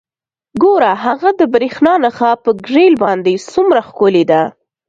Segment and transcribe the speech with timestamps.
[0.61, 4.41] ګوره هغه د بریښنا نښه په ګریل باندې څومره ښکلې ده